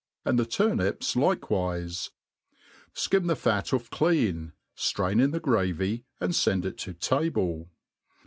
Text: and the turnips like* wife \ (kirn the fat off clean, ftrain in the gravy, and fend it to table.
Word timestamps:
and 0.25 0.39
the 0.39 0.47
turnips 0.47 1.15
like* 1.15 1.51
wife 1.51 2.09
\ 2.55 3.09
(kirn 3.11 3.27
the 3.27 3.35
fat 3.35 3.71
off 3.71 3.87
clean, 3.91 4.51
ftrain 4.75 5.21
in 5.23 5.29
the 5.29 5.39
gravy, 5.39 6.05
and 6.19 6.35
fend 6.35 6.65
it 6.65 6.75
to 6.79 6.95
table. 6.95 7.69